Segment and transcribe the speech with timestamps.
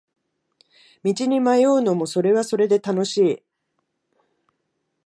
[1.03, 3.43] 道に迷うのもそれはそれで楽しい